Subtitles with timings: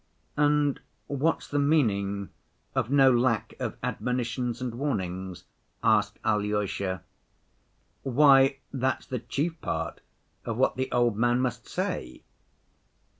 [0.35, 2.29] ""And what's the meaning
[2.73, 5.43] of 'no lack of admonitions and warnings'?"
[5.83, 7.03] asked Alyosha.
[8.01, 10.01] "Why, that's the chief part
[10.43, 12.23] of what the old man must say.